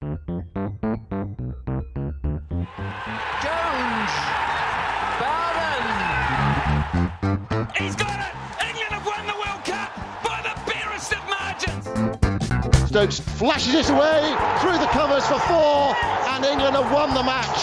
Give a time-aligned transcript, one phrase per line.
[0.00, 0.16] Jones.
[5.20, 5.84] Bowden.
[7.76, 8.32] He's got it.
[8.64, 9.94] England have won the World Cup
[10.24, 11.84] by the barest of margins.
[12.88, 15.94] Stokes flashes it away through the covers for four,
[16.30, 17.60] and England have won the match.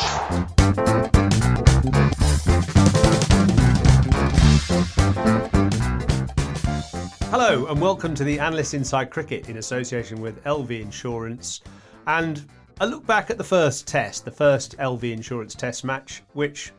[7.32, 11.62] Hello and welcome to the Analyst Inside Cricket in association with LV Insurance
[12.08, 12.46] and
[12.80, 16.72] a look back at the first test, the first LV Insurance test match, which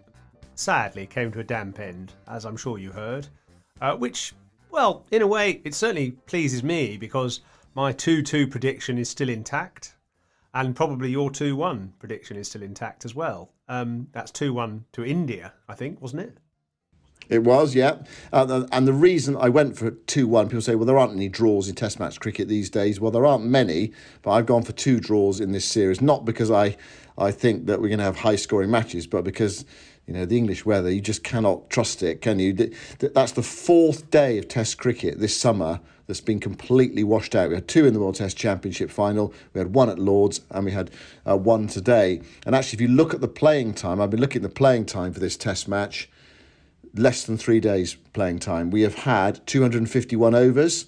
[0.54, 3.28] sadly came to a damp end, as I'm sure you heard.
[3.80, 4.34] Uh, which,
[4.70, 7.40] well, in a way, it certainly pleases me because
[7.74, 9.94] my 2 2 prediction is still intact
[10.54, 13.50] and probably your 2 1 prediction is still intact as well.
[13.68, 16.38] Um, that's 2 1 to India, I think, wasn't it?
[17.28, 17.98] It was, yeah.
[18.32, 21.68] And the reason I went for 2 1, people say, well, there aren't any draws
[21.68, 23.00] in Test match cricket these days.
[23.00, 26.50] Well, there aren't many, but I've gone for two draws in this series, not because
[26.50, 26.76] I,
[27.18, 29.64] I think that we're going to have high scoring matches, but because.
[30.06, 32.54] You know, the English weather, you just cannot trust it, can you?
[32.98, 37.50] That's the fourth day of Test cricket this summer that's been completely washed out.
[37.50, 40.64] We had two in the World Test Championship final, we had one at Lords, and
[40.64, 40.90] we had
[41.28, 42.22] uh, one today.
[42.46, 44.86] And actually, if you look at the playing time, I've been looking at the playing
[44.86, 46.08] time for this Test match
[46.98, 48.70] less than three days playing time.
[48.70, 50.86] We have had 251 overs,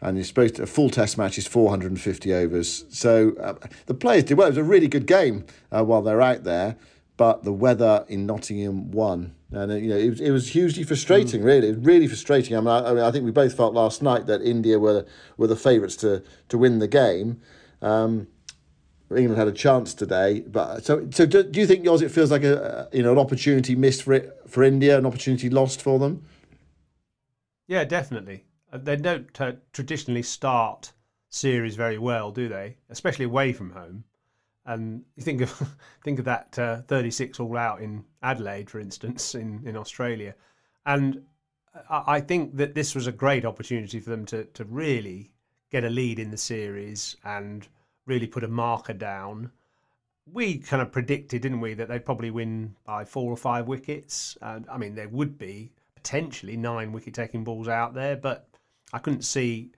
[0.00, 2.84] and you're supposed to, a full test match is 450 overs.
[2.88, 3.54] So uh,
[3.86, 4.48] the players did well.
[4.48, 6.76] It was a really good game uh, while they're out there,
[7.16, 9.34] but the weather in Nottingham won.
[9.52, 11.72] And uh, you know it was, it was hugely frustrating, really.
[11.72, 12.56] Really frustrating.
[12.56, 15.04] I mean, I, I mean, I think we both felt last night that India were
[15.36, 17.40] were the favourites to to win the game.
[17.82, 18.28] Um,
[19.16, 22.02] England had a chance today, but so so do, do you think yours?
[22.02, 25.50] It feels like a you know an opportunity missed for it for India, an opportunity
[25.50, 26.24] lost for them.
[27.66, 28.44] Yeah, definitely.
[28.72, 30.92] Uh, they don't uh, traditionally start
[31.28, 32.76] series very well, do they?
[32.90, 34.04] Especially away from home.
[34.64, 39.34] And you think of think of that uh, 36 all out in Adelaide, for instance,
[39.34, 40.34] in, in Australia.
[40.86, 41.22] And
[41.88, 45.32] I, I think that this was a great opportunity for them to, to really
[45.70, 47.66] get a lead in the series and
[48.06, 49.50] really put a marker down.
[50.30, 54.36] We kind of predicted, didn't we, that they'd probably win by four or five wickets.
[54.40, 58.48] Uh, I mean, there would be potentially nine wicket taking balls out there, but
[58.92, 59.72] I couldn't see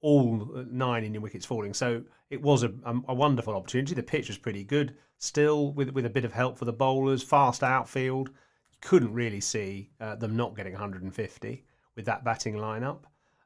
[0.00, 1.74] all nine Indian wickets falling.
[1.74, 2.72] So it was a,
[3.08, 3.94] a, wonderful opportunity.
[3.94, 7.22] The pitch was pretty good still, with, with a bit of help for the bowlers,
[7.22, 8.30] fast outfield.
[8.80, 13.00] Couldn't really see uh, them not getting 150 with that batting lineup.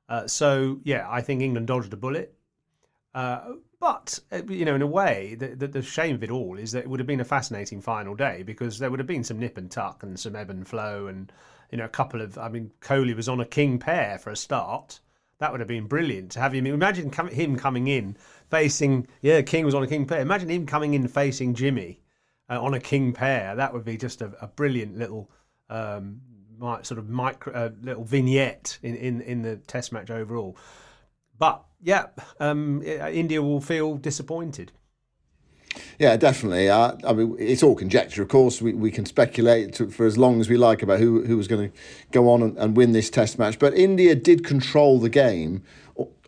[0.08, 2.34] Uh, so, yeah, I think England dodged a bullet.
[3.14, 6.58] Uh, but uh, you know, in a way, the, the, the shame of it all
[6.58, 9.24] is that it would have been a fascinating final day because there would have been
[9.24, 11.32] some nip and tuck and some ebb and flow, and
[11.70, 12.36] you know, a couple of.
[12.36, 15.00] I mean, Kohli was on a king pair for a start.
[15.38, 16.66] That would have been brilliant to have him.
[16.66, 18.18] Imagine him coming in
[18.50, 19.08] facing.
[19.22, 20.20] Yeah, King was on a king pair.
[20.20, 22.02] Imagine him coming in facing Jimmy
[22.50, 23.56] uh, on a king pair.
[23.56, 25.30] That would be just a, a brilliant little.
[25.70, 26.20] Um,
[26.82, 30.58] sort of micro uh, little vignette in, in, in the test match overall.
[31.38, 32.06] But yeah,
[32.38, 34.72] um, India will feel disappointed.
[35.98, 36.68] Yeah, definitely.
[36.68, 38.60] Uh, I mean, it's all conjecture, of course.
[38.60, 41.46] We, we can speculate to, for as long as we like about who, who was
[41.46, 41.78] going to
[42.10, 43.58] go on and, and win this test match.
[43.58, 45.62] But India did control the game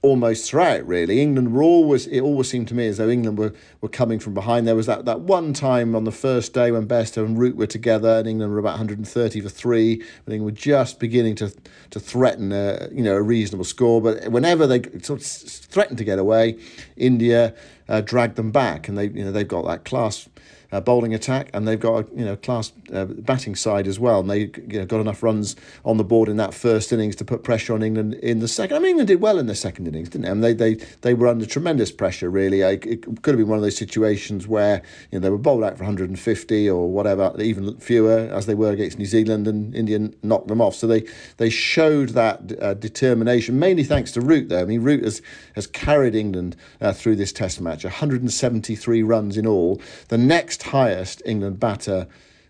[0.03, 1.21] almost throughout really.
[1.21, 4.35] England were always it always seemed to me as though england were, were coming from
[4.35, 4.67] behind.
[4.67, 7.69] There was that, that one time on the first day when Bairstow and root were
[7.69, 11.55] together and england were about 130 for three but england were just beginning to
[11.91, 14.03] to threaten a, you know a reasonable score.
[14.03, 16.59] But whenever they sort of threatened to get away
[16.97, 17.55] india
[17.89, 18.89] uh, dragged them back.
[18.89, 20.29] And they you know they've got that class
[20.73, 24.21] uh, bowling attack, and they've got a you know class uh, batting side as well.
[24.21, 25.55] And they you know, got enough runs
[25.85, 28.77] on the board in that first innings to put pressure on England in the second.
[28.77, 30.31] I mean, England did well in the second innings, didn't they?
[30.31, 32.31] I mean, they they they were under tremendous pressure.
[32.31, 35.63] Really, it could have been one of those situations where you know they were bowled
[35.63, 40.11] out for 150 or whatever, even fewer as they were against New Zealand, and India
[40.23, 40.75] knocked them off.
[40.75, 41.05] So they
[41.37, 44.49] they showed that uh, determination, mainly thanks to Root.
[44.49, 45.21] Though I mean, Root has
[45.55, 49.81] has carried England uh, through this Test match, 173 runs in all.
[50.09, 52.07] The next highest England batter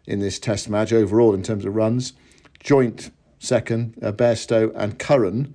[0.06, 2.12] in this Test match overall in terms of runs.
[2.60, 5.54] Joint second, uh, Bairstow and Curran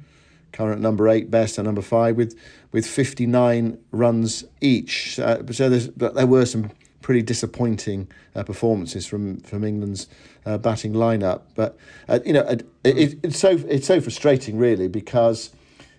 [0.58, 2.36] current number eight best and number five with
[2.72, 5.20] with 59 runs each.
[5.20, 6.72] Uh, so there were some
[7.02, 10.08] pretty disappointing uh, performances from from England's
[10.46, 11.42] uh, batting lineup.
[11.56, 11.78] But
[12.10, 15.52] uh, you know, it, it, it's so it's so frustrating, really, because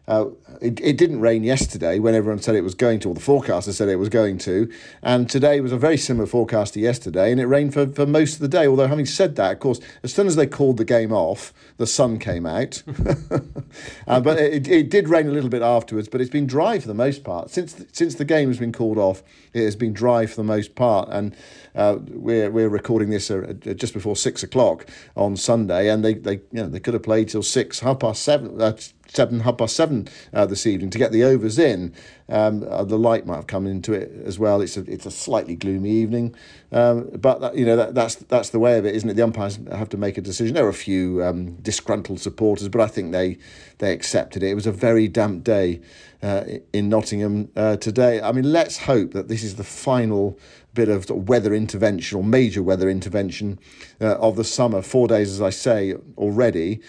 [0.08, 0.24] uh,
[0.62, 3.72] it, it didn't rain yesterday when everyone said it was going to, or the forecaster
[3.74, 4.72] said it was going to.
[5.02, 8.34] And today was a very similar forecast to yesterday, and it rained for, for most
[8.34, 8.66] of the day.
[8.66, 11.86] Although, having said that, of course, as soon as they called the game off, the
[11.86, 12.82] sun came out.
[14.06, 16.88] uh, but it, it did rain a little bit afterwards, but it's been dry for
[16.88, 17.50] the most part.
[17.50, 19.22] Since the, since the game has been called off,
[19.52, 21.10] it has been dry for the most part.
[21.10, 21.36] And
[21.74, 26.32] uh, we're, we're recording this uh, just before six o'clock on Sunday, and they, they,
[26.50, 28.72] you know, they could have played till six, half past seven uh,
[29.08, 31.94] seven, half past seven uh, this evening to get the overs in.
[32.28, 34.60] Um, uh, the light might have come into it as well.
[34.60, 36.34] It's a it's a slightly gloomy evening,
[36.72, 39.14] um, but that, you know that, that's that's the way of it, isn't it?
[39.14, 40.54] The umpires have to make a decision.
[40.54, 43.38] There are a few um, disgruntled supporters, but I think they
[43.78, 44.50] they accepted it.
[44.50, 45.80] It was a very damp day
[46.22, 48.20] uh, in Nottingham uh, today.
[48.20, 50.38] I mean, let's hope that this is the final
[50.74, 53.58] bit of weather intervention or major weather intervention
[54.02, 54.82] uh, of the summer.
[54.82, 56.80] Four days, as I say, already.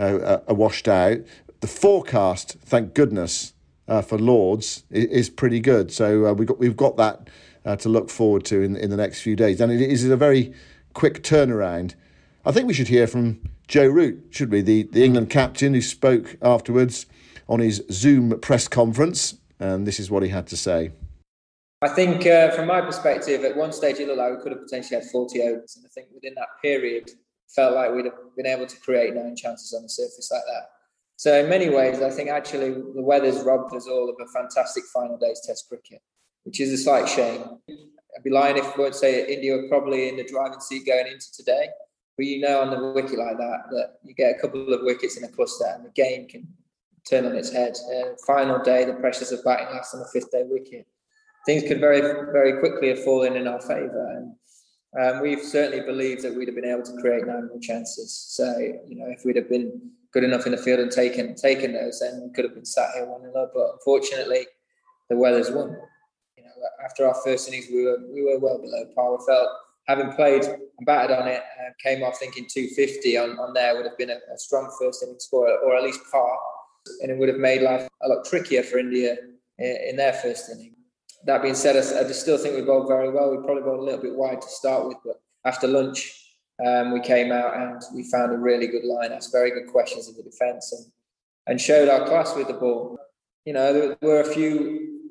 [0.00, 1.18] Uh, are washed out
[1.60, 3.52] the forecast, thank goodness,
[3.86, 5.90] uh, for Lords is, is, pretty good.
[5.90, 7.28] So uh, we've got we've got that
[7.64, 10.16] uh, to look forward to in in the next few days, and it is a
[10.16, 10.52] very
[10.92, 11.94] quick turnaround.
[12.44, 14.60] I think we should hear from Joe Root, should we?
[14.60, 17.06] The the England captain who spoke afterwards
[17.48, 20.92] on his Zoom press conference, and this is what he had to say.
[21.80, 24.62] I think, uh, from my perspective, at one stage it looked like we could have
[24.62, 27.10] potentially had 40 overs, and I think within that period,
[27.54, 30.70] felt like we'd have been able to create nine chances on the surface like that.
[31.18, 34.84] So in many ways, I think actually the weather's robbed us all of a fantastic
[34.94, 36.00] final day's Test cricket,
[36.44, 37.42] which is a slight shame.
[37.68, 41.08] I'd be lying if I would say India were probably in the driving seat going
[41.08, 41.70] into today.
[42.16, 45.16] But you know, on the wicket like that, that you get a couple of wickets
[45.16, 46.46] in a cluster and the game can
[47.10, 47.76] turn on its head.
[47.96, 50.86] Uh, final day, the pressures of batting last on the fifth day wicket.
[51.46, 52.00] Things could very,
[52.30, 54.06] very quickly have fallen in our favour.
[54.16, 54.36] And
[54.96, 58.14] um, we've certainly believed that we'd have been able to create nine more chances.
[58.30, 61.74] So, you know, if we'd have been good enough in the field and taken taken
[61.74, 64.46] those, then we could have been sat here one 0 But unfortunately,
[65.10, 65.76] the weather's won.
[66.36, 66.50] You know,
[66.84, 69.18] after our first innings, we were we were well below par.
[69.18, 69.48] We felt
[69.86, 73.86] having played and batted on it, uh, came off thinking 250 on, on there would
[73.86, 76.38] have been a, a strong first innings score, or at least par,
[77.02, 79.16] and it would have made life a lot trickier for India
[79.58, 80.74] in, in their first inning.
[81.24, 83.30] That being said, I, I still think we bowled very well.
[83.30, 86.14] We probably bowled a little bit wide to start with, but after lunch,
[86.64, 90.08] um, we came out and we found a really good line, asked very good questions
[90.08, 90.86] of the defence, and
[91.48, 92.98] and showed our class with the ball.
[93.44, 95.10] You know, there were a few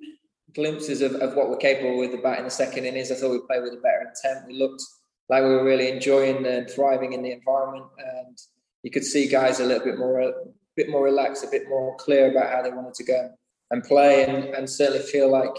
[0.53, 3.11] glimpses of, of what we're capable with the bat in the second innings.
[3.11, 4.47] I thought we played with a better intent.
[4.47, 4.83] We looked
[5.29, 8.37] like we were really enjoying and thriving in the environment, and
[8.83, 10.31] you could see guys a little bit more, a
[10.75, 13.31] bit more relaxed, a bit more clear about how they wanted to go
[13.71, 15.55] and play, and, and certainly feel like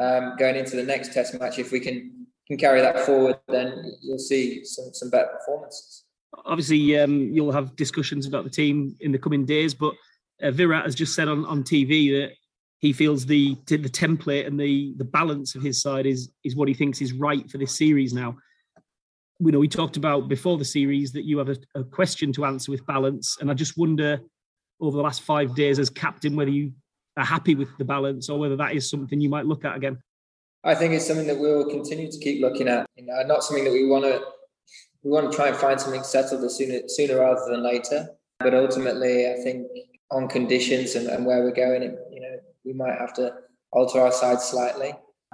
[0.00, 3.92] um, going into the next Test match, if we can can carry that forward, then
[4.02, 6.04] you'll see some, some better performances.
[6.44, 9.94] Obviously, um, you'll have discussions about the team in the coming days, but
[10.42, 12.32] uh, Virat has just said on, on TV that
[12.78, 16.68] he feels the the template and the the balance of his side is is what
[16.68, 18.36] he thinks is right for this series now.
[19.38, 22.44] We know we talked about before the series that you have a, a question to
[22.44, 24.20] answer with balance, and I just wonder
[24.80, 26.72] over the last five days as captain whether you
[27.16, 29.98] are happy with the balance or whether that is something you might look at again.
[30.64, 32.86] I think it's something that we'll continue to keep looking at.
[32.96, 34.22] You know, not something that we want to
[35.02, 38.08] we want to try and find something settled sooner sooner rather than later.
[38.38, 39.66] But ultimately, I think
[40.10, 43.32] on conditions and, and where we're going, you know, we might have to
[43.72, 44.92] alter our side slightly.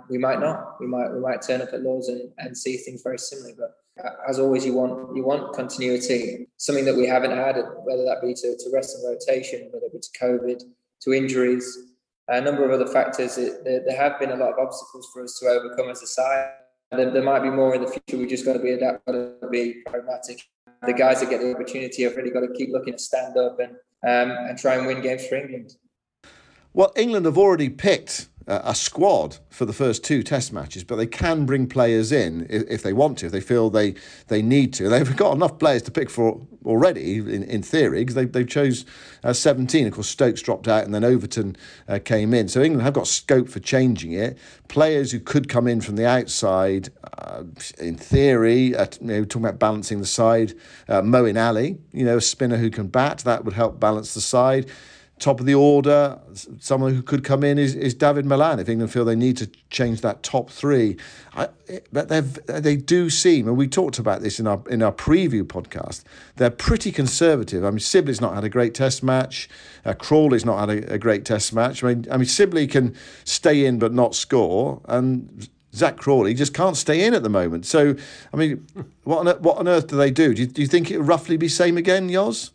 [0.09, 0.81] We might not.
[0.81, 3.57] We might we might turn up at Lords and, and see things very similarly.
[3.59, 8.05] But uh, as always, you want you want continuity, something that we haven't had, whether
[8.05, 10.63] that be to, to rest and rotation, whether it be to COVID,
[11.03, 11.79] to injuries
[12.29, 13.39] a number of other factors.
[13.39, 16.07] It, there, there, have been a lot of obstacles for us to overcome as a
[16.07, 16.51] side.
[16.91, 18.19] There, there might be more in the future.
[18.21, 20.43] We just got to be adapt, got to be pragmatic.
[20.87, 23.59] The guys that get the opportunity have really got to keep looking to stand up
[23.59, 23.73] and
[24.07, 25.73] um, and try and win games for England.
[26.73, 31.07] Well, England have already picked a squad for the first two test matches, but they
[31.07, 33.95] can bring players in if, if, they want to, if they feel they,
[34.29, 34.89] they need to.
[34.89, 38.87] They've got enough players to pick for already, in, in theory, because they, they chose
[39.23, 39.87] uh, 17.
[39.87, 41.57] Of course, Stokes dropped out and then Overton
[41.89, 42.49] uh, came in.
[42.49, 44.39] So England have got scope for changing it.
[44.69, 46.89] Players who could come in from the outside,
[47.19, 47.43] uh,
[47.79, 50.55] in theory, uh, you know, talking about balancing the side,
[50.89, 54.23] uh, Moeen Ali, you know, a spinner who can bat, that would help balance the
[54.23, 54.71] side.
[55.19, 56.19] Top of the order,
[56.61, 59.51] someone who could come in is, is David Malan if England feel they need to
[59.71, 60.97] change that top three.
[61.35, 61.49] I,
[61.93, 65.43] but they they do seem, and we talked about this in our in our preview
[65.43, 66.05] podcast.
[66.37, 67.65] They're pretty conservative.
[67.65, 69.49] I mean, Sibley's not had a great Test match.
[69.85, 71.83] Uh, Crawley's not had a, a great Test match.
[71.83, 72.95] I mean, I mean Sibley can
[73.25, 77.67] stay in but not score, and Zak Crawley just can't stay in at the moment.
[77.67, 77.95] So,
[78.33, 78.67] I mean,
[79.05, 80.35] what on, what on earth do they do?
[80.35, 82.51] Do you, do you think it'll roughly be same again, Yoz?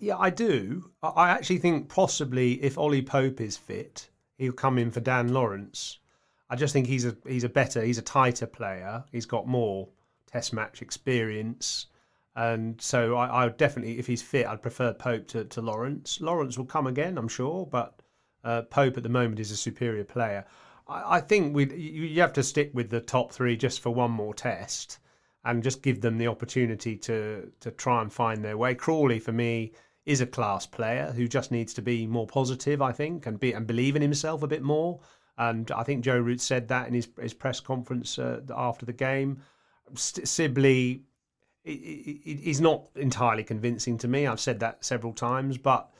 [0.00, 0.90] Yeah, I do.
[1.02, 5.98] I actually think possibly if Ollie Pope is fit, he'll come in for Dan Lawrence.
[6.50, 9.04] I just think he's a he's a better, he's a tighter player.
[9.10, 9.88] He's got more
[10.26, 11.86] Test match experience,
[12.34, 16.22] and so I, I definitely, if he's fit, I'd prefer Pope to, to Lawrence.
[16.22, 18.00] Lawrence will come again, I'm sure, but
[18.42, 20.46] uh, Pope at the moment is a superior player.
[20.88, 24.10] I, I think we you have to stick with the top three just for one
[24.10, 24.98] more test
[25.44, 28.74] and just give them the opportunity to to try and find their way.
[28.74, 29.72] Crawley for me
[30.04, 33.52] is a class player who just needs to be more positive, I think, and be
[33.52, 35.00] and believe in himself a bit more.
[35.38, 38.92] And I think Joe Root said that in his his press conference uh, after the
[38.92, 39.42] game.
[39.94, 41.02] Sibley,
[41.64, 44.26] is not entirely convincing to me.
[44.26, 45.90] I've said that several times, but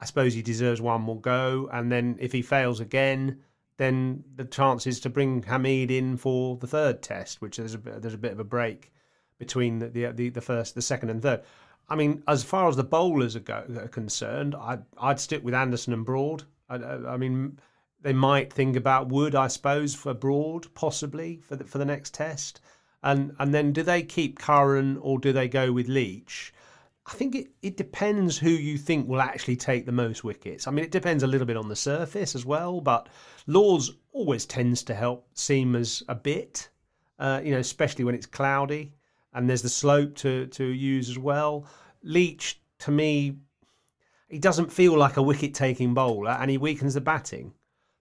[0.00, 1.68] I suppose he deserves one more go.
[1.72, 3.40] And then if he fails again,
[3.78, 8.14] then the chances to bring Hamid in for the third test, which there's a there's
[8.14, 8.92] a bit of a break
[9.38, 11.42] between the the, the first, the second, and third.
[11.88, 15.54] I mean, as far as the bowlers are, go, are concerned, I'd I'd stick with
[15.54, 16.42] Anderson and Broad.
[16.68, 17.58] I, I, mean,
[18.02, 22.14] they might think about Wood, I suppose, for Broad, possibly for the, for the next
[22.14, 22.60] test,
[23.02, 26.52] and and then do they keep Curran or do they go with Leach?
[27.08, 30.66] I think it, it depends who you think will actually take the most wickets.
[30.66, 33.08] I mean, it depends a little bit on the surface as well, but
[33.46, 36.68] Lords always tends to help seamers a bit,
[37.18, 38.92] uh, you know, especially when it's cloudy
[39.32, 41.66] and there's the slope to, to use as well.
[42.02, 43.38] Leach, to me,
[44.28, 47.54] he doesn't feel like a wicket taking bowler and he weakens the batting.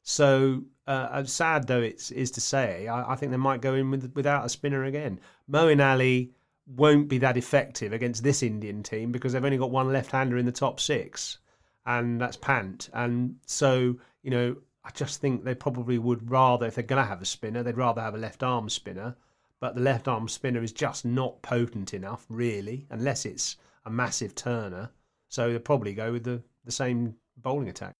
[0.03, 3.89] So, uh, sad though it is to say, I, I, think they might go in
[3.89, 5.19] with, without a spinner again.
[5.49, 6.31] Moeen Ali
[6.75, 10.45] won't be that effective against this Indian team because they've only got one left-hander in
[10.45, 11.39] the top six,
[11.85, 12.89] and that's Pant.
[12.93, 17.07] And so, you know, I just think they probably would rather, if they're going to
[17.07, 19.15] have a spinner, they'd rather have a left-arm spinner.
[19.59, 24.91] But the left-arm spinner is just not potent enough, really, unless it's a massive turner.
[25.29, 27.95] So they'll probably go with the, the same bowling attack.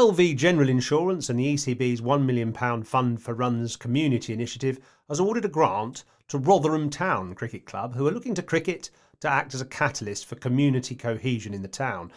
[0.00, 2.54] LV General Insurance and the ECB's £1 million
[2.84, 4.78] Fund for Runs community initiative
[5.10, 8.88] has awarded a grant to Rotherham Town Cricket Club, who are looking to cricket
[9.20, 12.10] to act as a catalyst for community cohesion in the town.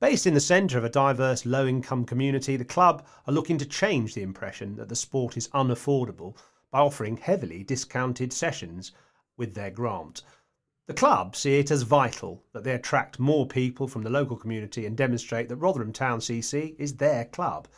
[0.00, 3.64] Based in the centre of a diverse low income community, the club are looking to
[3.64, 6.34] change the impression that the sport is unaffordable
[6.72, 8.90] by offering heavily discounted sessions
[9.36, 10.22] with their grant.
[10.88, 14.86] The club see it as vital that they attract more people from the local community
[14.86, 17.68] and demonstrate that Rotherham Town CC is their club.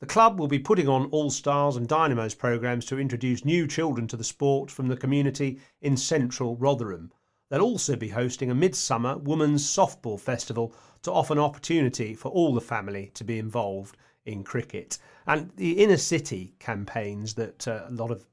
[0.00, 4.08] The club will be putting on All Stars and Dynamos programmes to introduce new children
[4.08, 7.12] to the sport from the community in central Rotherham.
[7.50, 12.54] They'll also be hosting a midsummer women's softball festival to offer an opportunity for all
[12.54, 14.96] the family to be involved in cricket.
[15.26, 18.24] And the inner city campaigns that uh, a lot of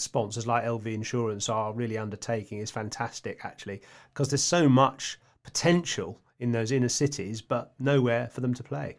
[0.00, 3.80] sponsors like LV Insurance are really undertaking is fantastic, actually,
[4.12, 8.96] because there's so much potential in those inner cities, but nowhere for them to play.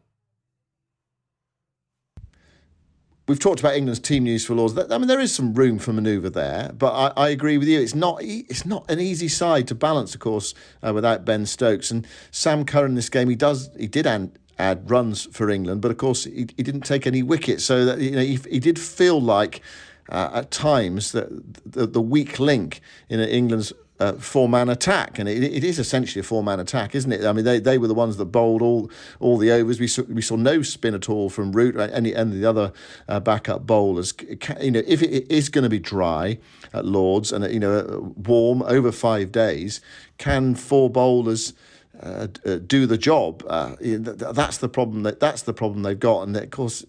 [3.27, 4.77] We've talked about England's team news for Lords.
[4.77, 7.77] I mean, there is some room for manoeuvre there, but I, I, agree with you.
[7.77, 11.91] It's not it's not an easy side to balance, of course, uh, without Ben Stokes
[11.91, 12.91] and Sam Curran.
[12.91, 16.23] In this game, he does he did add, add runs for England, but of course
[16.23, 19.61] he, he didn't take any wickets, so that you know he, he did feel like
[20.09, 25.27] uh, at times the, the, the weak link in England's uh, four man attack, and
[25.27, 27.25] it, it is essentially a four man attack, isn't it?
[27.25, 29.79] I mean, they, they were the ones that bowled all all the overs.
[29.79, 32.71] We saw, we saw no spin at all from Root any and the other
[33.07, 34.13] uh, backup bowlers.
[34.61, 36.37] You know, if it is going to be dry
[36.73, 39.81] at Lords and you know warm over five days,
[40.17, 41.53] can four bowlers?
[41.99, 43.43] Uh, uh do the job.
[43.49, 45.01] Uh, that's the problem.
[45.01, 46.85] That that's the problem they've got, and of course,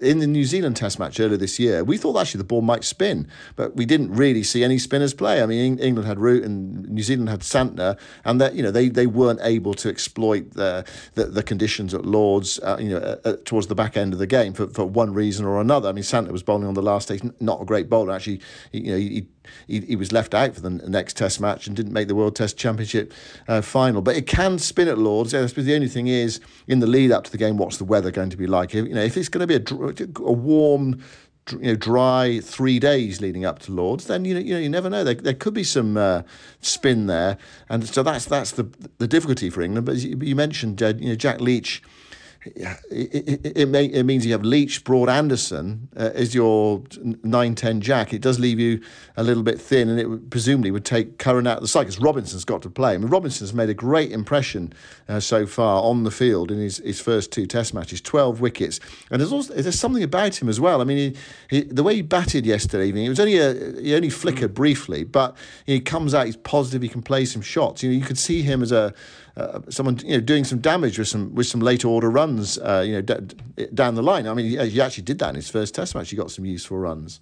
[0.00, 2.84] in the New Zealand Test match earlier this year, we thought actually the ball might
[2.84, 5.42] spin, but we didn't really see any spinners play.
[5.42, 8.88] I mean, England had Root and New Zealand had Santner, and that you know they,
[8.88, 10.84] they weren't able to exploit the
[11.14, 14.26] the, the conditions at Lords, uh, you know, uh, towards the back end of the
[14.26, 15.88] game for, for one reason or another.
[15.88, 18.40] I mean, Santner was bowling on the last day, not a great bowler actually.
[18.72, 19.26] You know, he,
[19.66, 22.36] he, he was left out for the next Test match and didn't make the World
[22.36, 23.12] Test Championship
[23.48, 24.02] uh, final.
[24.02, 25.34] But it can spin at Lords.
[25.34, 27.84] I suppose the only thing is in the lead up to the game, what's the
[27.84, 28.74] weather going to be like?
[28.74, 31.00] You know, if it's going to be a, a warm
[31.52, 34.68] you know dry three days leading up to Lords, then you know you know you
[34.68, 35.04] never know.
[35.04, 36.22] There, there could be some uh,
[36.60, 37.36] spin there,
[37.68, 38.64] and so that's that's the
[38.98, 39.86] the difficulty for England.
[39.86, 41.82] But you, mentioned uh, you know Jack Leach
[42.44, 47.54] it, it, it, may, it, means you have Leach, Broad, Anderson uh, as your 9
[47.54, 48.12] 10 jack.
[48.12, 48.80] It does leave you
[49.16, 51.98] a little bit thin, and it presumably would take Curran out of the side because
[51.98, 52.94] Robinson's got to play.
[52.94, 54.72] I mean, Robinson's made a great impression
[55.08, 58.80] uh, so far on the field in his, his first two Test matches 12 wickets.
[59.10, 60.80] And there's also there's something about him as well.
[60.80, 61.14] I mean,
[61.50, 64.52] he, he, the way he batted yesterday evening, it was only a, he only flickered
[64.52, 64.54] mm.
[64.54, 65.36] briefly, but
[65.66, 67.82] he comes out, he's positive, he can play some shots.
[67.82, 68.92] You know, you could see him as a
[69.36, 72.84] uh, someone you know doing some damage with some with some later order runs uh,
[72.86, 74.26] you know d- down the line.
[74.26, 76.10] I mean, he, he, actually did that in his first Test match.
[76.10, 77.20] He got some useful runs.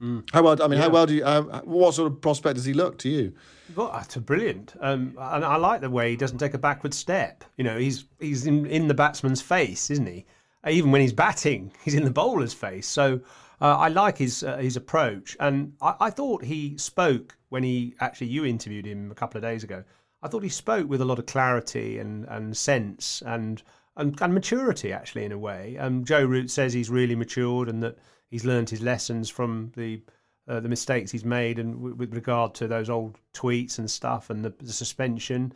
[0.00, 0.28] Mm.
[0.32, 0.62] How well?
[0.62, 0.84] I mean, yeah.
[0.84, 1.24] how well do you?
[1.24, 3.32] Uh, what sort of prospect does he look to you?
[3.74, 7.44] Well, that's brilliant, um, and I like the way he doesn't take a backward step.
[7.56, 10.24] You know, he's he's in, in the batsman's face, isn't he?
[10.66, 12.86] Even when he's batting, he's in the bowler's face.
[12.86, 13.20] So
[13.60, 17.94] uh, I like his uh, his approach, and I, I, thought he spoke when he
[18.00, 19.82] actually you interviewed him a couple of days ago.
[20.22, 23.62] I thought he spoke with a lot of clarity and, and sense and,
[23.96, 25.76] and, and maturity, actually, in a way.
[25.78, 27.98] Um, Joe Root says he's really matured and that
[28.30, 30.02] he's learned his lessons from the
[30.48, 34.30] uh, the mistakes he's made and w- with regard to those old tweets and stuff
[34.30, 35.52] and the, the, suspension.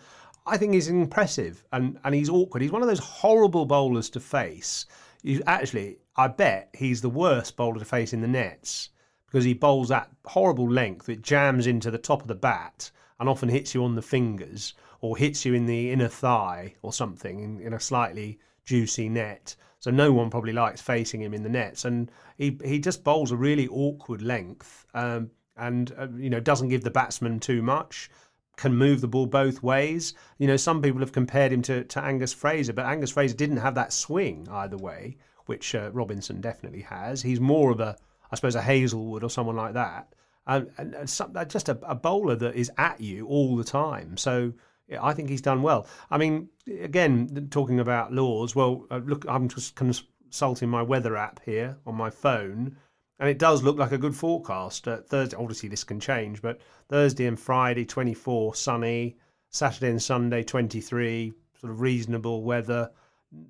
[0.47, 2.61] I think he's impressive and, and he's awkward.
[2.61, 4.85] He's one of those horrible bowlers to face.
[5.23, 8.90] You, actually, I bet he's the worst bowler to face in the nets
[9.26, 11.09] because he bowls that horrible length.
[11.09, 12.90] It jams into the top of the bat
[13.23, 16.93] and often hits you on the fingers or hits you in the inner thigh or
[16.93, 19.55] something in, in a slightly juicy net.
[19.79, 23.31] So no one probably likes facing him in the nets, and he he just bowls
[23.31, 28.11] a really awkward length, um, and uh, you know doesn't give the batsman too much.
[28.57, 30.14] Can move the ball both ways.
[30.38, 33.59] You know, some people have compared him to, to Angus Fraser, but Angus Fraser didn't
[33.59, 37.23] have that swing either way, which uh, Robinson definitely has.
[37.23, 37.97] He's more of a,
[38.33, 40.12] I suppose, a Hazlewood or someone like that
[40.47, 44.17] and, and, and some, just a, a, bowler that is at you all the time.
[44.17, 44.53] So
[44.89, 45.87] yeah, I think he's done well.
[46.11, 46.49] I mean,
[46.81, 48.55] again, talking about Lords.
[48.55, 52.77] Well, uh, look, I'm just consulting my weather app here on my phone,
[53.19, 54.89] and it does look like a good forecast.
[54.89, 59.17] Uh, Thursday, obviously, this can change, but Thursday and Friday, 24 sunny.
[59.53, 62.91] Saturday and Sunday, 23 sort of reasonable weather.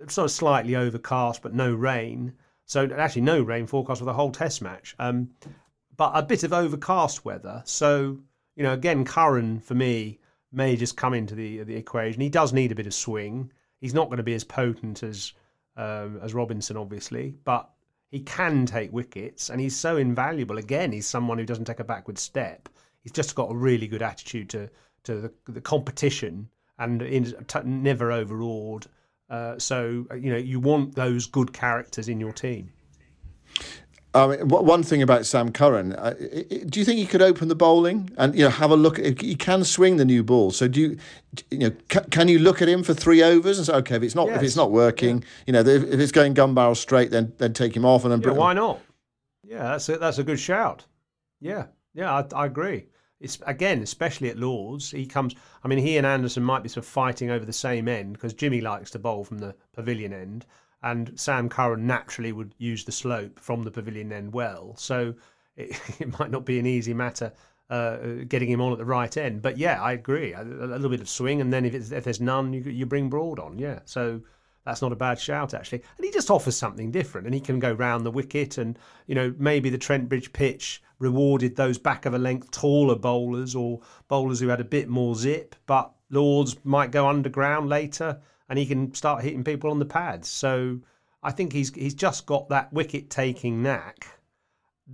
[0.09, 2.35] Sort of slightly overcast, but no rain.
[2.67, 4.95] So actually, no rain forecast for the whole Test match.
[4.99, 5.31] Um,
[5.97, 7.63] but a bit of overcast weather.
[7.65, 8.19] So,
[8.57, 10.19] you know, again, Curran for me
[10.51, 12.21] may just come into the the equation.
[12.21, 13.51] He does need a bit of swing.
[13.81, 15.33] He's not going to be as potent as
[15.77, 17.71] um, as Robinson, obviously, but
[18.11, 20.59] he can take wickets, and he's so invaluable.
[20.59, 22.69] Again, he's someone who doesn't take a backward step.
[23.03, 24.71] He's just got a really good attitude to
[25.05, 27.01] to the, the competition and
[27.49, 28.87] t- never overawed.
[29.29, 32.71] Uh, so you know you want those good characters in your team.
[34.15, 36.11] I mean, one thing about Sam Curran, uh,
[36.67, 38.99] do you think he could open the bowling and you know have a look?
[38.99, 40.99] At, he can swing the new ball, so do you?
[41.51, 44.03] You know, can, can you look at him for three overs and say, okay, if
[44.03, 44.37] it's not yes.
[44.37, 45.27] if it's not working, yeah.
[45.47, 48.13] you know, if, if, it's going gun barrel straight, then then take him off and
[48.13, 48.21] then.
[48.21, 48.81] Yeah, why not?
[49.45, 50.85] Yeah, that's a, that's a good shout.
[51.41, 52.87] Yeah, yeah, I, I agree.
[53.19, 55.35] It's again, especially at Lords, he comes.
[55.65, 58.35] I mean, he and Anderson might be sort of fighting over the same end because
[58.35, 60.45] Jimmy likes to bowl from the pavilion end
[60.83, 64.75] and Sam Curran naturally would use the slope from the pavilion end well.
[64.77, 65.15] So
[65.57, 67.33] it, it might not be an easy matter
[67.73, 69.41] uh, getting him on at the right end.
[69.41, 70.35] But yeah, I agree.
[70.35, 73.09] A, a little bit of swing, and then if, if there's none, you, you bring
[73.09, 73.59] Broad on.
[73.59, 74.21] Yeah, so
[74.65, 75.83] that's not a bad shout actually.
[75.97, 79.15] And he just offers something different, and he can go round the wicket, and you
[79.15, 83.81] know maybe the Trent Bridge pitch rewarded those back of a length taller bowlers or
[84.07, 88.21] bowlers who had a bit more zip, but Lords might go underground later
[88.53, 90.29] and he can start hitting people on the pads.
[90.29, 90.79] So
[91.23, 94.07] I think he's he's just got that wicket taking knack.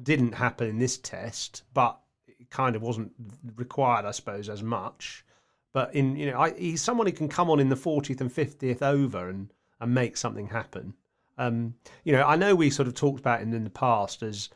[0.01, 3.11] Didn't happen in this test, but it kind of wasn't
[3.57, 5.25] required, I suppose, as much.
[5.73, 8.33] But in you know, I, he's someone who can come on in the 40th and
[8.33, 10.95] 50th over and and make something happen.
[11.37, 14.51] Um, you know, I know we sort of talked about him in the past as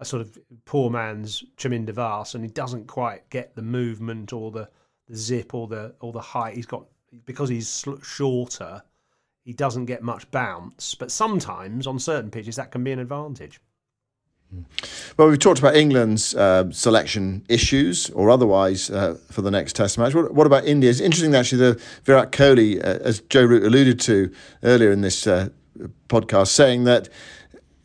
[0.00, 4.50] a sort of poor man's Chaminda Vaas, and he doesn't quite get the movement or
[4.50, 4.68] the,
[5.06, 6.56] the zip or the or the height.
[6.56, 6.86] He's got
[7.24, 8.82] because he's shorter,
[9.44, 10.94] he doesn't get much bounce.
[10.94, 13.60] But sometimes on certain pitches, that can be an advantage.
[15.16, 19.98] Well, we've talked about England's uh, selection issues or otherwise uh, for the next Test
[19.98, 20.14] match.
[20.14, 20.88] What, what, about India?
[20.88, 25.26] It's interesting, actually, the Virat Kohli, uh, as Joe Root alluded to earlier in this
[25.26, 25.50] uh,
[26.08, 27.08] podcast, saying that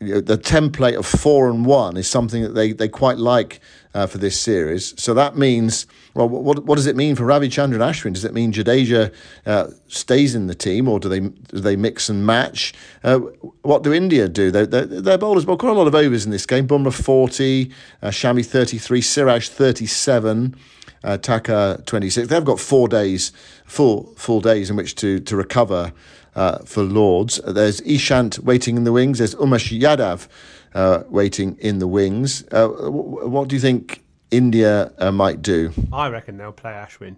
[0.00, 3.60] you know, the template of four and one is something that they, they quite like
[3.94, 5.00] uh, for this series.
[5.00, 8.12] So that means, well, what, what does it mean for Ravi Chandan and Ashwin?
[8.12, 9.14] Does it mean Jadeja
[9.46, 12.74] uh, stays in the team, or do they do they mix and match?
[13.02, 13.18] Uh,
[13.62, 14.50] what do India do?
[14.50, 16.66] They, their bowlers bowled quite a lot of overs in this game.
[16.66, 17.70] Bumrah 40,
[18.02, 20.56] uh, Shami 33, Siraj 37.
[21.02, 22.28] Uh, Thakur 26.
[22.28, 23.30] They've got four days,
[23.66, 25.92] full full days in which to to recover
[26.34, 27.40] uh, for Lords.
[27.46, 29.18] There's Ishant waiting in the wings.
[29.18, 30.28] There's Umesh Yadav
[30.74, 32.44] uh, waiting in the wings.
[32.50, 35.72] Uh, what do you think India uh, might do?
[35.92, 37.16] I reckon they'll play Ashwin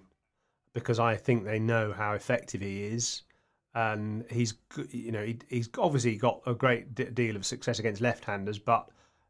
[0.74, 3.22] because I think they know how effective he is.
[3.74, 4.54] And he's,
[4.90, 8.88] you know, he, he's obviously got a great deal of success against left-handers, but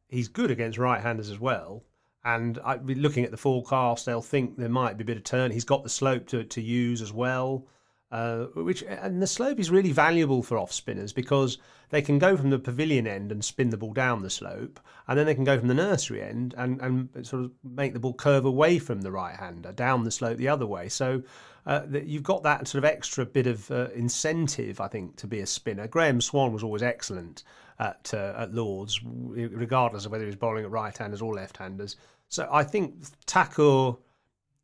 [0.09, 1.83] he's good against right-handers as well.
[2.25, 5.51] And I, looking at the forecast, they'll think there might be a bit of turn.
[5.51, 7.67] He's got the slope to, to use as well.
[8.13, 11.59] Uh, which and the slope is really valuable for off spinners because
[11.91, 15.19] they can go from the pavilion end and spin the ball down the slope, and
[15.19, 18.15] then they can go from the nursery end and, and sort of make the ball
[18.15, 20.89] curve away from the right hander down the slope the other way.
[20.89, 21.25] So
[21.67, 25.41] uh, you've got that sort of extra bit of uh, incentive, I think, to be
[25.41, 25.89] a spinner.
[25.89, 27.43] Graeme Swann was always excellent
[27.81, 31.57] at uh, at Lords, regardless of whether he was bowling at right handers or left
[31.57, 31.97] handers.
[32.29, 33.97] So I think Thakur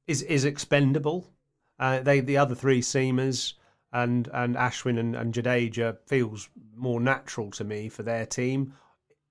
[0.06, 1.31] is is expendable
[1.82, 3.54] uh, they the other three seamers
[3.92, 8.74] and and Ashwin and, and Jadeja feels more natural to me for their team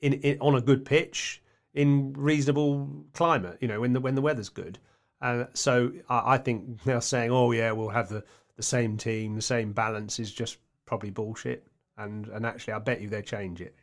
[0.01, 1.41] in, in on a good pitch
[1.73, 3.57] in reasonable climate.
[3.61, 4.79] You know when the when the weather's good.
[5.21, 8.23] Uh, so I, I think they're saying, oh yeah, we'll have the,
[8.57, 11.65] the same team, the same balance is just probably bullshit.
[11.97, 13.75] And and actually, I bet you they change it.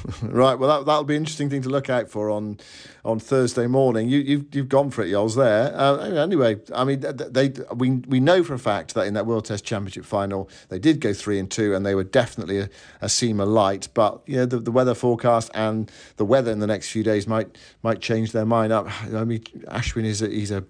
[0.22, 0.54] right.
[0.54, 2.58] Well, that that'll be an interesting thing to look out for on
[3.04, 4.08] on Thursday morning.
[4.08, 5.34] You you've you've gone for it, Yols.
[5.34, 5.74] There.
[5.74, 9.44] Uh, anyway, I mean, they we we know for a fact that in that World
[9.44, 12.68] Test Championship final they did go three and two, and they were definitely a,
[13.00, 13.88] a seamer light.
[13.94, 17.26] But you know, the, the weather forecast and the weather in the next few days
[17.26, 18.72] might might change their mind.
[18.72, 18.88] Up.
[19.14, 20.64] I mean, Ashwin is a, he's a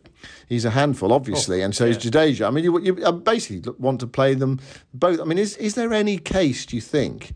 [0.49, 1.91] he's a handful, obviously, oh, and so yeah.
[1.93, 2.47] is Jadeja.
[2.47, 4.61] I mean, you you basically want to play them
[4.95, 5.21] both.
[5.21, 6.67] I mean, is is there any case?
[6.67, 7.35] Do you think?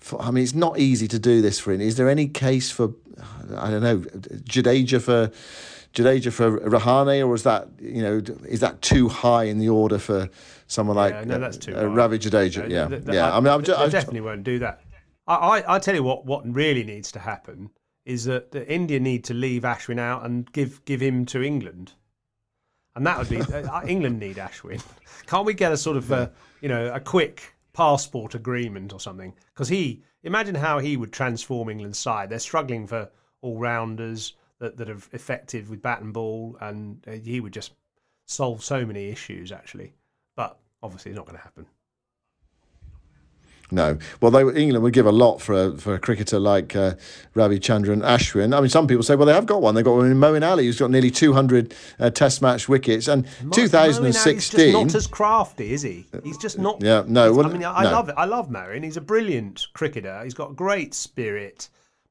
[0.00, 1.80] For, I mean, it's not easy to do this for him.
[1.80, 2.94] Is there any case for,
[3.56, 5.30] I don't know, Jadeja for
[5.94, 9.98] Jadeja for Rahane, or is that you know is that too high in the order
[9.98, 10.28] for
[10.68, 12.68] someone like yeah, no, that's too uh, Ravi Jadeja?
[12.70, 13.30] yeah, the, the, yeah.
[13.30, 14.82] I, I, mean, I'm just, I definitely won't do that.
[15.26, 17.70] I, I, I tell you what, what really needs to happen
[18.04, 21.92] is that the India need to leave Ashwin out and give give him to England,
[22.94, 24.82] and that would be uh, England need Ashwin.
[25.26, 26.28] Can't we get a sort of uh,
[26.60, 29.34] you know a quick passport agreement or something.
[29.54, 32.30] Because he, imagine how he would transform England's side.
[32.30, 33.10] They're struggling for
[33.42, 37.72] all rounders that, that are effective with bat and ball, and uh, he would just
[38.26, 39.94] solve so many issues, actually.
[40.36, 41.66] But obviously, it's not going to happen.
[43.70, 43.98] No.
[44.20, 46.94] Well, they, England would give a lot for a, for a cricketer like uh,
[47.34, 48.56] Ravichandran Ashwin.
[48.56, 49.74] I mean, some people say, well, they have got one.
[49.74, 53.08] They've got one in Moeen Ali, who's got nearly 200 uh, Test match wickets.
[53.08, 54.72] And Mo- 2016.
[54.72, 56.06] not as crafty, is he?
[56.24, 56.82] He's just not.
[56.82, 57.32] Yeah, no.
[57.32, 57.92] Well, I mean, I, no.
[57.92, 58.14] love it.
[58.18, 58.84] I love Moeen.
[58.84, 60.22] He's a brilliant cricketer.
[60.24, 61.68] He's got great spirit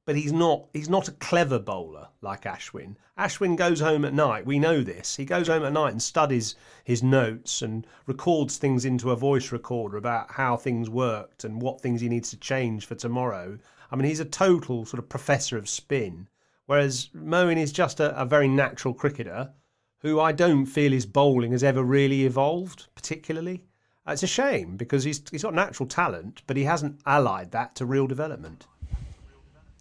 [0.10, 2.96] but he's not he's not a clever bowler like Ashwin.
[3.16, 4.44] Ashwin goes home at night.
[4.44, 5.16] We know this.
[5.16, 9.52] He goes home at night and studies his notes and records things into a voice
[9.52, 13.60] recorder about how things worked and what things he needs to change for tomorrow.
[13.92, 16.28] I mean, he's a total sort of professor of spin.
[16.66, 19.52] Whereas Moeen is just a, a very natural cricketer
[20.00, 23.64] who I don't feel his bowling has ever really evolved particularly.
[24.08, 27.76] Uh, it's a shame because he's he's got natural talent, but he hasn't allied that
[27.76, 28.66] to real development.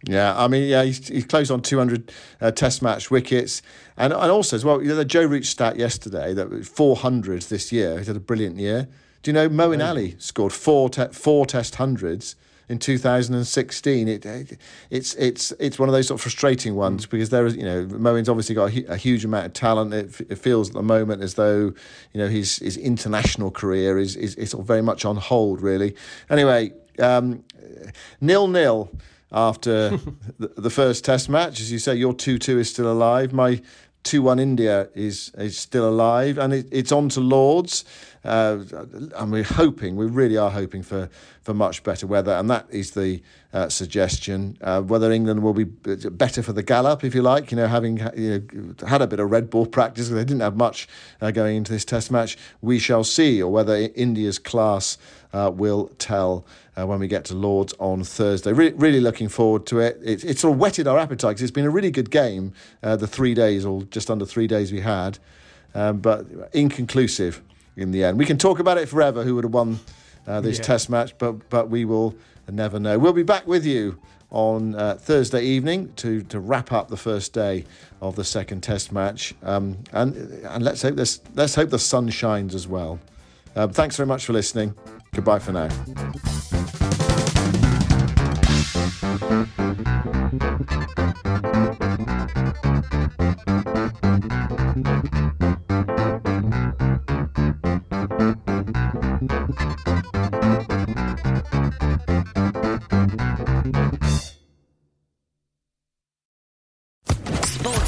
[0.04, 3.62] Yeah, I mean, yeah, he's, he's closed on 200 uh, Test match wickets,
[3.96, 7.72] and and also as well, you know, the Joe Root stat yesterday that 400 this
[7.72, 7.98] year.
[7.98, 8.86] He's had a brilliant year.
[9.22, 12.36] Do you know Moeen Ali scored four te- four Test hundreds
[12.68, 14.06] in 2016?
[14.06, 14.58] It, it,
[14.90, 17.10] it's it's it's one of those sort of frustrating ones mm.
[17.10, 19.92] because there is you know Moeen's obviously got a, a huge amount of talent.
[19.92, 21.74] It, it, feels at the moment as though
[22.12, 25.60] you know his his international career is is, is sort of very much on hold
[25.60, 25.96] really.
[26.30, 27.42] Anyway, um,
[28.20, 28.92] nil nil
[29.32, 29.90] after
[30.38, 31.60] the, the, first Test match.
[31.60, 33.32] As you say, your 2 2 is still alive.
[33.32, 33.60] My
[34.04, 37.84] 2 1 India is, is still alive, and it, it's on to Lords.
[38.24, 38.58] Uh,
[39.16, 41.08] and we're hoping, we really are hoping for,
[41.42, 44.58] for much better weather, and that is the uh, suggestion.
[44.60, 47.98] Uh, whether England will be better for the gallop, if you like, you know, having
[48.16, 50.88] you know, had a bit of red ball practice, they didn't have much
[51.20, 54.98] uh, going into this Test match, we shall see, or whether India's class
[55.32, 56.44] uh, will tell
[56.76, 58.52] uh, when we get to Lords on Thursday.
[58.52, 59.98] Re- really looking forward to it.
[60.02, 60.24] it.
[60.24, 62.52] It's sort of whetted our appetite it's been a really good game,
[62.82, 65.18] uh, the three days or just under three days we had,
[65.74, 67.42] um, but inconclusive
[67.78, 68.18] in the end.
[68.18, 69.80] We can talk about it forever who would have won
[70.26, 70.64] uh, this yeah.
[70.64, 72.14] test match, but, but we will
[72.50, 72.98] never know.
[72.98, 73.98] We'll be back with you
[74.30, 77.64] on uh, Thursday evening to, to wrap up the first day
[78.02, 79.34] of the second Test match.
[79.42, 80.14] Um, and
[80.44, 83.00] and let's hope this let's hope the sun shines as well.
[83.56, 84.74] Um, thanks very much for listening.
[85.12, 85.68] Goodbye for now.